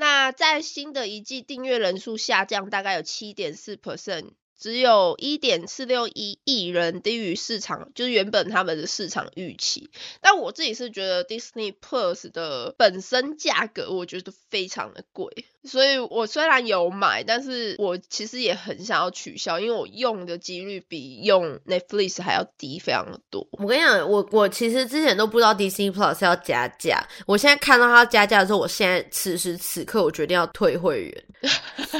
[0.00, 4.30] 那在新的一季订阅人数下降，大概有七点四 percent。
[4.58, 9.90] 只有一点四六一亿人，低于市场，就是原本他们的市场预期。
[10.20, 23.46] 但我自己是觉得 Disney Plus 的本身价格，我觉得非常的贵，所以我虽然有买，但是我其实也很想要取消，因为我用的几率比用 Netflix 还要低非常的多。
[23.52, 31.24] 我跟你讲，我我其实之前都不知道 Disney Plus 要加价，我现在看到它加价的时候，我现在此时此刻我决定要退会员，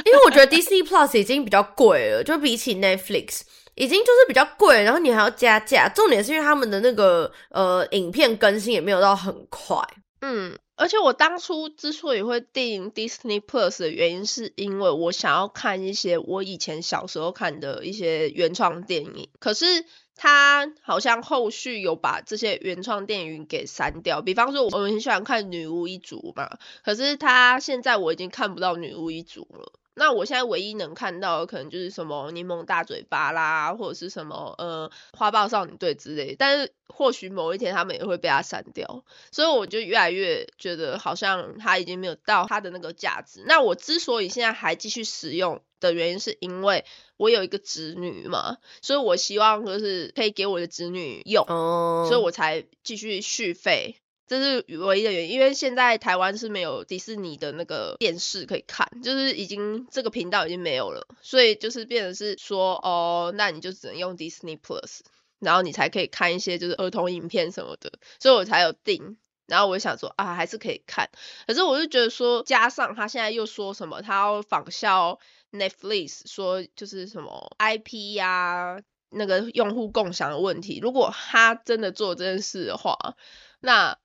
[0.05, 2.51] 因为我觉得 Disney Plus 已经比较贵了，就比。
[2.51, 3.43] 比起 Netflix
[3.75, 9.77] 已经就是比较贵，然后你还要加价，重点是因为他们的那个呃影片更新也没有到很快。
[10.19, 24.23] 嗯，而且我当初之所以会订 Disney Plus 的原因，是因为我想要看一些我以前小时候看的一些原创电影，可是他好像后续有把这些原创电影给删掉。
[24.23, 29.73] 比方说，我们很喜欢看《女巫一族》嘛，可是他现在我已经看不到《女巫一族》了。
[29.93, 43.43] 那我现在唯一能看到的可能就是什么柠檬大嘴巴啦，或者是什么呃花豹少女队之类，但是或许某一天他们也会被他删掉，所以我就越来越觉得好像他已经没有到他的那个价值。
[43.45, 46.85] 那我之所以现在还继续使用的原因，是因为
[47.17, 53.97] 我有一个侄女嘛，所以我希望就是可以给我的侄女用，所以我才继续续费。
[54.31, 65.01] 这是唯一的原因，因为现在台湾是没有迪士尼的那个电视可以看，就是已经这个频道已经没有了，所以就是变成是说，哦，那你就只能用 Disney Plus，
[65.39, 67.91] 然后你才可以看一些就是儿童影片什么的，
[68.21, 69.17] 所以我才有订。
[69.47, 71.09] 然后我就想说啊，还是可以看，
[71.45, 75.19] 可是我就觉得说，加上他现在又说什么，他要仿效
[75.51, 83.17] Netflix，说就是什么 IP 呀，那个用户共享的问题，如果他真的做这件事的话，
[83.59, 83.97] 那。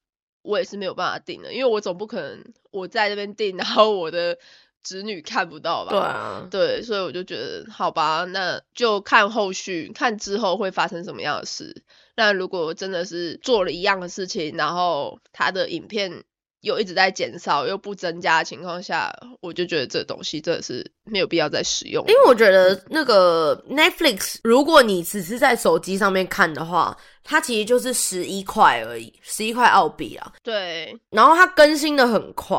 [0.46, 4.38] 我也是没有办法订的，因为我总不可能我在这边订，然后我的
[4.82, 5.90] 侄女看不到吧？
[5.90, 11.82] 对啊，对，所以我就觉得好吧，那就看后续，看之后会发生什么样的事。
[12.14, 16.24] 那如果真的是做了一样的事情，然后他的影片。
[16.66, 19.08] 又一直在减少又不增加的情况下，
[19.40, 22.04] 我就觉得这东西真的是没有必要再使用。
[22.08, 30.32] 因为我觉得那个 Netflix，如果你只是在手机上面看的话，它其实就是十一块而已，十一块澳币啊。
[30.42, 32.58] 对，然后它更新的很快，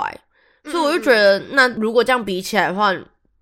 [0.63, 2.95] 所以我就觉得，那如果这样比起来的话，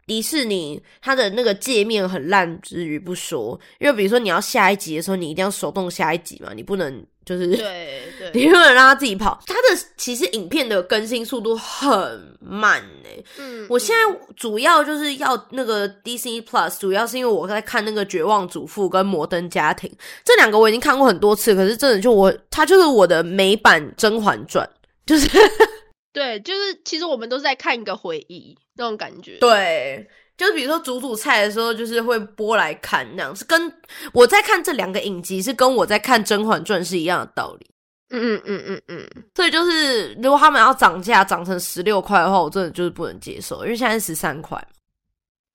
[0.07, 7.05] 迪士尼它的那个界面很烂之余不说，因为比如说你要下一集的时候，你一定要手动下一集嘛，你不能。
[7.25, 9.41] 就是对 对，你不能让他自己跑。
[9.47, 13.23] 他的其实影片的更新速度很慢哎。
[13.37, 19.89] 嗯，我现在主要就是要那个 DC Plus，主要是因为我在看那个《绝望主妇》跟《摩登家庭》
[20.23, 21.55] 这两个，我已经看过很多次。
[21.55, 24.63] 可是真的就我，他就是我的美版《甄嬛传》，
[25.05, 25.27] 就是
[26.13, 29.37] 对，就是其实我们都是在看一个回忆那种感觉。
[29.39, 30.07] 对。
[30.37, 33.71] 就是比如说煮煮菜的时候，就是会播来看那样，是跟
[34.13, 37.69] 我在看这两个影集，是跟我在看《甄嬛传》是一样的道理。
[38.09, 39.23] 嗯嗯嗯嗯嗯。
[39.33, 44.61] 所以就是，如果他们要涨价涨成十六块的话，我真的就是不能接受，因为现在十三块。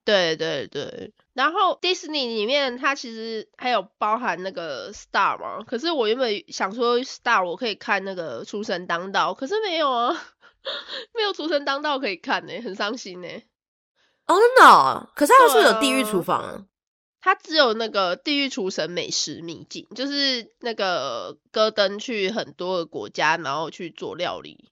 [0.05, 1.13] 对对对。
[1.33, 10.11] 然后迪士尼里面它其实还有包含那个 Star 嘛，可是我原本想说 Star 我可以看那个《出神当道》，可是没有啊，
[11.15, 13.29] 没有《出神当道》可以看呢，很伤心呢。
[14.31, 15.09] 哦，真的？
[15.15, 16.65] 可是他是不是有地狱厨房啊？
[17.23, 24.71] 它只有那个《地狱厨神美食秘境》，就是那个戈登去很多个国家，然后去做料理，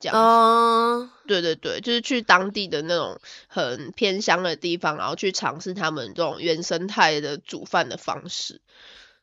[0.00, 0.20] 这样子。
[0.20, 8.60] 嗯，对对对，就是去当地的那种很偏乡的地方，然后去尝试他们这种原生态的煮饭的方式。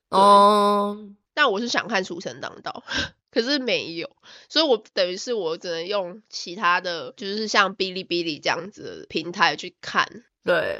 [0.10, 0.98] 对哦，
[1.34, 2.84] 但我是想看《厨神当道》，
[3.32, 4.10] 可是没有，
[4.50, 10.06] 所以我等于是我只能用其他的，就是像哔哩哔哩这样子的平台去看。
[10.44, 10.80] 对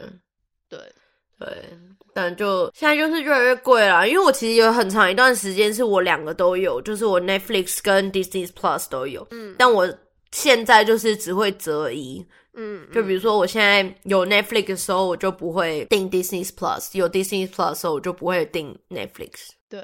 [0.70, 0.80] 对，
[1.40, 1.48] 对，
[2.14, 4.06] 但就现在就是越来越贵啦。
[4.06, 9.92] 因为我其实有很长一段时间是我两个都有，就是我 Netflix 跟 Disney Plus 都有，嗯但我
[10.32, 12.26] 现在就是只会择一。
[12.54, 19.52] 嗯，就比如说，我现在有 Netflix 的时候，我就不会订 Disney Plus；有 Disney Plus 的时候，我就不会订 Netflix。
[19.70, 19.82] 对，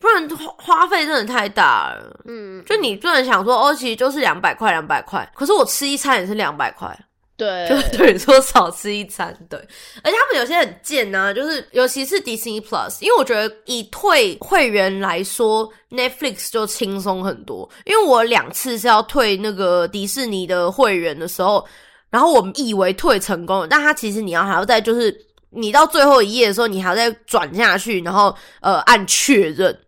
[0.00, 2.20] 不然花花费真的太大了。
[2.24, 5.30] 嗯，就你突然想说，哦，其实就是两百块，两百块。
[5.34, 6.98] 可是我吃一餐也是两百块，
[7.36, 9.36] 对，就等于说少吃一餐。
[9.50, 9.58] 对，
[10.02, 17.68] 而且他们有些很贱呢、就是尤其是 Disney Plus，因为我觉得以退会员来说，Netflix 就轻松很多。
[17.84, 21.62] 因为我两次是要退那个迪士尼的会员的时候，
[22.08, 25.14] 然后我以为退成功了，但他其实你要还要再就是
[25.50, 29.78] 你到最后一页的时候，你还要再转下去，然后呃按确认。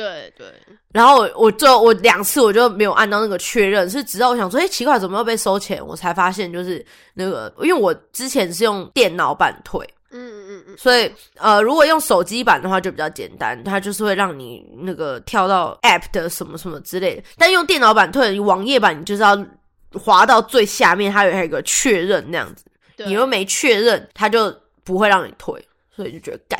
[0.00, 0.46] 对对，
[0.92, 5.84] 然后我我就我两次我就没有按到那个确认，是直到我想说，哎、奇怪，怎么又被收钱？
[5.86, 17.22] 我才发现就是那个，因为我之前是用电脑版退，嗯嗯嗯，所以呃，如果用手机版的话就比较简单，它就是会让你那个跳到 App 的什么什么之类的。
[17.36, 19.38] 但用电脑版退，网页版你就是要
[19.92, 22.64] 滑到最下面，它有还有一个确认那样子，
[22.96, 25.62] 对你又没确认，它就不会让你退，
[25.94, 26.58] 所以就觉得干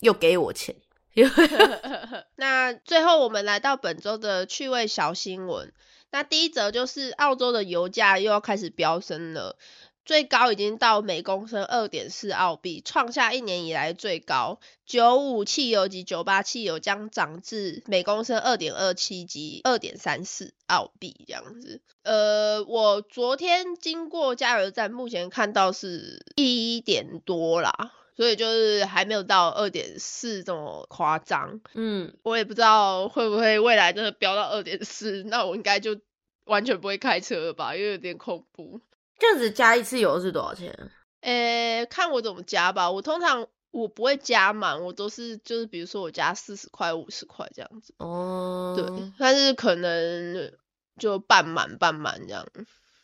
[0.00, 0.74] 又给我钱。
[2.42, 5.72] 那最后我们来到本周的趣味小新闻。
[6.10, 9.56] 那第一则就是澳洲的油价又要开始飙升了，
[10.04, 14.58] 最高已经到每公升二点四澳币，创下一年以来最高。
[14.84, 21.80] 九五汽油及九八汽油将涨至每公升二点二七及二点三四澳币这样子。
[22.02, 27.92] 呃，我昨天经过加油站，目前看到是一点多啦。
[28.14, 35.98] 所以就是还没有到二点四这么夸张，嗯，我也不知道会不会未来真的飙到二点四，那我应该就
[36.44, 38.80] 完全不会开车了吧，因为有点恐怖。
[39.18, 40.90] 这样子加一次油是多少钱？
[41.20, 50.52] 诶，看我怎么加吧，我通常我不会加满，我都是就是比如说我加四十块、五十块这样子，哦，对，但是可能
[50.98, 52.46] 就半满半满这样。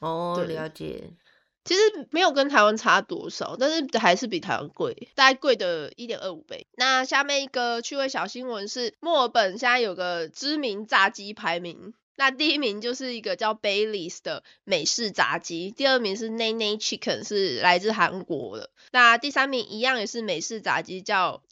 [0.00, 1.10] 哦，对了解。
[1.68, 6.66] 其实没有跟台湾差多少，但是还是比台湾贵，大概贵的一点二五倍。
[6.76, 21.42] 那下面一个趣味小新闻是，墨尔本现在有个知名炸鸡排名，那第一名就是一个叫 Bailey's 的美式炸鸡，第二名是 Nene Chicken 是来自韩国的，那第三名一样也是美式炸鸡，叫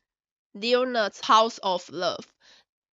[0.55, 2.25] Leonard's House of Love。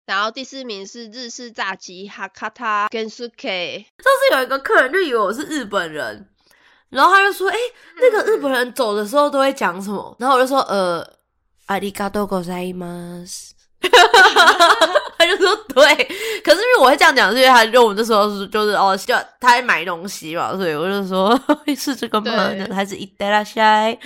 [0.06, 6.28] 然后第四名是日式炸鸡 Hakata Gensuke，上次有一个客人就以为我是日本人，
[6.93, 7.57] 然后他就说：“哎、
[8.01, 11.07] 那个日本人走的时候都会讲什么？”然后我就说：“呃，
[11.67, 13.53] 阿里嘎多ございます。”
[15.26, 15.84] 他就说：“对。”
[16.44, 21.40] 可是因为我会这样讲，是因为他就我们那时候是就是哦，就他在买东西嘛，所以我就说
[21.78, 22.74] 是这个吗对？
[22.74, 23.98] 还是伊德拉塞？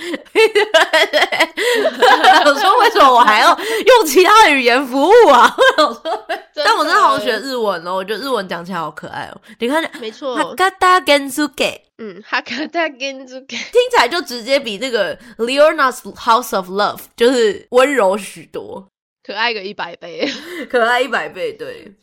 [2.45, 5.53] 我说为什么我还要用其他的语言服务啊？
[5.77, 9.41] 我想说，但我真的好想学日文哦，我觉得日文讲起来好可爱哦。
[9.59, 11.83] 你看，没错，哈嘎达根苏给。
[11.99, 13.47] 嗯，Hakata Gensuke。
[13.47, 18.87] 听起来就直接比那个 Leona's House of Love 就是温柔许多，
[19.27, 20.25] 可爱个一百倍。
[20.71, 21.51] 可爱一百倍。
[21.51, 21.93] 对，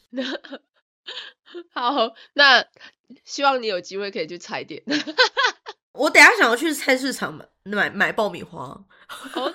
[1.73, 2.63] 好，那
[3.25, 4.83] 希望你有机会可以去踩点。
[5.93, 8.79] 我等下想要去菜市场买买买爆米花。
[9.33, 9.55] 哦，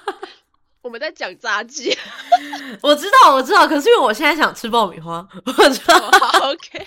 [0.82, 1.96] 我们在讲炸鸡。
[2.82, 6.00] 我知道，我知道，可是因为我现在想吃爆米花，我知道。
[6.00, 6.84] 好，OK。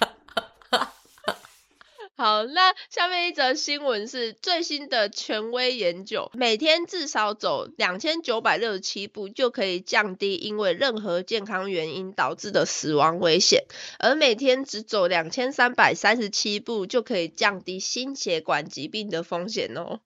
[2.14, 13.64] 好，那下面一则新闻是最新的权威研究，每天至少走两千九百六十七步就可以降低因为任何健康原因导致的死亡危险，
[13.98, 20.00] 而每天只走两千三百三十七步就可以降低心血管疾病的风险哦。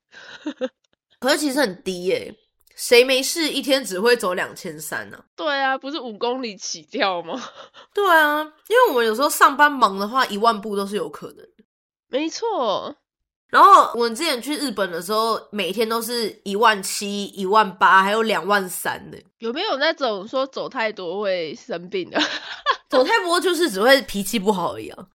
[1.19, 2.35] 可是其实很低耶、
[2.77, 5.25] 谁没事一天只会走两千三呢？
[5.35, 7.43] 对啊，不是五公里起跳吗？
[7.93, 11.49] 对啊，因为我们有时候上班忙的话，一万步都是有可能的。
[12.09, 12.95] 没错，
[13.51, 19.19] 然后我们之前去日本的时候，每天都是一万七、一万八，还有两万三的。
[19.39, 22.19] 有没有那种说走太多会生病的？
[22.91, 25.07] 走太多就是只会脾气不好而已啊。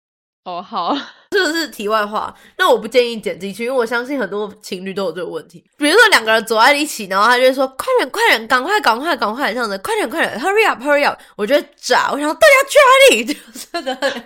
[0.44, 0.98] 哦，好，
[1.30, 2.36] 这个是题外话。
[2.58, 5.64] 那我不建议剪进去，因为我相信很多情侣都有这个问题。
[5.78, 13.26] 比如说两个人走在一起，然后他就会说：“快点，快点，赶快，赶快，赶快，这样子，快点，快点，hurry up，hurry up。”我觉得炸，我想到底要去哪里？
[13.32, 14.24] 就是的，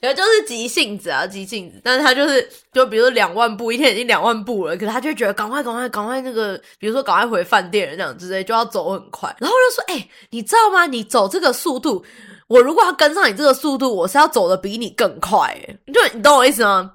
[0.00, 1.80] 也就是急性子啊，急性子。
[1.82, 9.34] 但是他就是，就比如说两万步，一天已经两万步了，可是他就觉得赶快，赶快，赶快那个，比如说赶快回饭店这样之类，就要走很快。
[9.38, 10.86] 然后就说：“哎、你知道吗？
[10.86, 12.04] 你走这个速度。”
[12.48, 16.92] 我如果要跟上你这个速度，我是要走的比你更快，哎，就你懂我意思吗？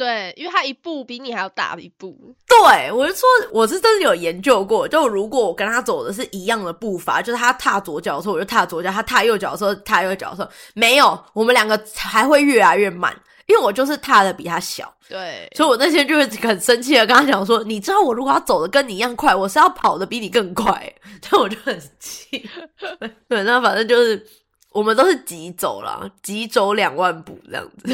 [0.00, 2.34] 对，因为他一步比你还要大一步。
[2.48, 20.90] 对，我就说我是真的有研究过，就如果我跟他走的是一样的步伐，就是他踏左脚的时候我就踏左脚，他踏右脚的时候踏右脚的时候，没有，我们两个还会越来越慢，因为我就是踏的比他小，对，所以我那天就会很生气的跟他讲说，你知道我如果要走的跟你一样快，我是要跑的比你更快，
[21.28, 22.48] 但我就很气，
[23.28, 24.26] 对，那反正就是。
[24.72, 27.92] 我们都是急走啦，急走两万步这样子，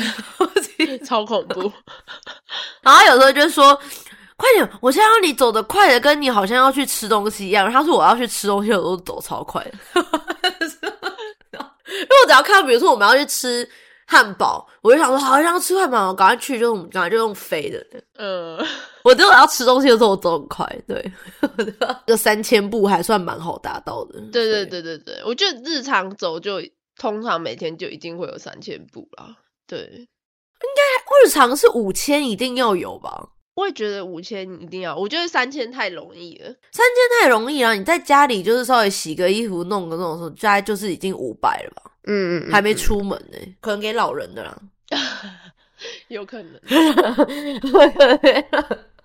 [1.04, 1.72] 超恐怖。
[2.82, 3.74] 然后有时候就说
[4.36, 9.72] ：“快点，我现在要你走的快的，跟你好像要去吃东西一样。”他说：“我要去吃东西，我都走超快的。
[11.88, 13.68] ”因为我只要看到，比如说我们要去吃
[14.06, 17.84] 汉堡，我就想说：“好，要吃汉堡，我赶快去，就是我们赶快就用飞的。”
[18.18, 18.58] 嗯，
[19.02, 20.66] 我只有要吃东西的时候，我走很快。
[20.86, 21.12] 对，
[22.06, 24.20] 这三千步还算蛮好达到的。
[24.32, 26.60] 对对对对对，我觉得日常走就
[26.98, 29.34] 通常每天就一定会有三千步啦。
[29.66, 30.06] 对，
[31.24, 33.28] 日常是五千，一定要有吧？
[33.54, 36.44] 我也觉得五千一定要，我觉得三千太容易了。
[36.72, 41.82] 三千太容易了，你在家里就是稍微洗个衣服、弄个那种时候，大概就是已经五百了吧？
[42.04, 44.56] 嗯嗯还没出门呢、可能给老人的啦。
[46.08, 46.60] 有可能。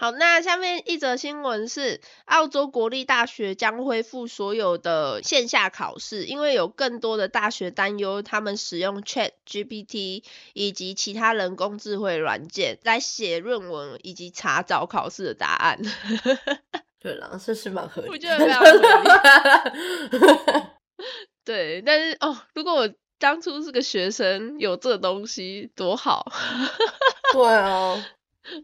[0.00, 10.22] 好，那下面一则新闻是，澳洲国立大学将恢复所有的线下考试，因为有更多的大学担忧他们使用 Chat GPT
[10.52, 15.80] 以及其他人工智慧软件来写论文以及查找考试的答案。
[17.02, 18.12] 对啦，这是蛮合理的。
[18.12, 18.70] 我觉得非常合
[20.16, 20.64] 理。
[21.44, 22.88] 对，但是哦，如果我
[23.18, 26.24] 当初是个学生，有这东西多好，
[27.34, 28.06] 对啊，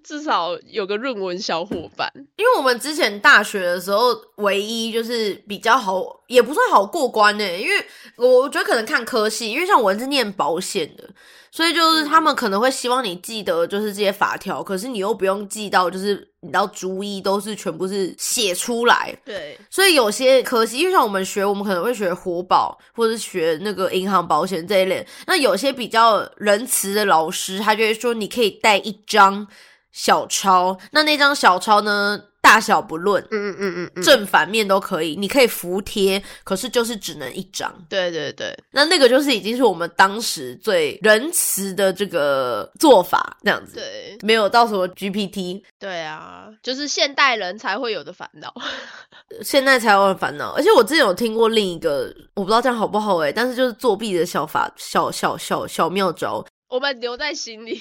[0.03, 2.11] 至少有个论文小伙伴。
[2.37, 7.85] 因为我们之前大学的时候，唯一就是比较好，也不算好过关呢、因为
[8.17, 11.09] 我觉得可能看科系，因为像我是念保险的，
[11.51, 25.07] 所以就是他们可能会希望你记得就是这些法条，可是你又不用记到，就是你到逐一都是全部是写出来，对，所以有些科系，因为像我们学，我们可能会学活保或者学那个银行保险这一类。
[25.27, 29.47] 那有些比较仁慈的老师，他就会说你可以带一张
[29.95, 37.73] 小抄，那那张小抄呢大小不论，嗯嗯嗯嗯，正反面都可以，你可以服贴，可是就是只能一张。
[37.89, 43.77] 对对对，那那个就是已经是我们当时最仁慈的这个做法，这样子。
[43.77, 48.53] 对没有到什么 GPT，对啊，就是现代人才会有的烦恼。
[49.43, 50.53] 现在才有烦恼。
[50.57, 57.81] 而且我之前有听过另一个，我不知道这样好不好欸、但是就是作弊的小法、小小小小妙招我们留在心里，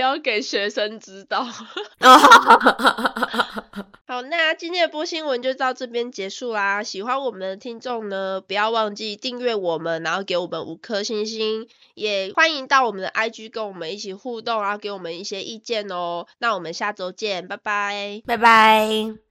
[0.00, 1.46] 不要给学生知道。
[1.98, 2.08] 啊！
[4.08, 6.82] 好，那今天的播新闻就到这边结束啦。
[6.82, 16.26] 喜欢我们的听众呢，不要忘记订阅我们，然后给我们五颗星星，也欢迎到我们的 IG 跟我们一起互动，然后给我们一些意见哦。
[16.38, 18.22] 那我们下周见，拜拜。
[18.24, 19.20] 拜拜。